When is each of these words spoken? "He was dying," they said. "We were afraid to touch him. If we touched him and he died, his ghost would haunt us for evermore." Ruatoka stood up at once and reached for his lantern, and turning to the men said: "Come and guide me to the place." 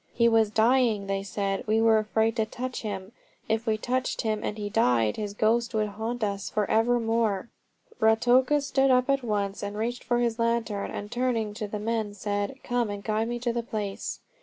"He 0.15 0.27
was 0.27 0.49
dying," 0.49 1.05
they 1.05 1.21
said. 1.21 1.67
"We 1.67 1.79
were 1.79 1.99
afraid 1.99 2.35
to 2.37 2.45
touch 2.47 2.81
him. 2.81 3.11
If 3.47 3.67
we 3.67 3.77
touched 3.77 4.21
him 4.21 4.43
and 4.43 4.57
he 4.57 4.67
died, 4.67 5.15
his 5.15 5.35
ghost 5.35 5.75
would 5.75 5.89
haunt 5.89 6.23
us 6.23 6.49
for 6.49 6.67
evermore." 6.71 7.49
Ruatoka 7.99 8.61
stood 8.61 8.89
up 8.89 9.11
at 9.11 9.21
once 9.21 9.61
and 9.61 9.77
reached 9.77 10.03
for 10.03 10.17
his 10.17 10.39
lantern, 10.39 10.89
and 10.89 11.11
turning 11.11 11.53
to 11.53 11.67
the 11.67 11.77
men 11.77 12.15
said: 12.15 12.55
"Come 12.63 12.89
and 12.89 13.03
guide 13.03 13.27
me 13.27 13.37
to 13.41 13.53
the 13.53 13.61
place." 13.61 14.21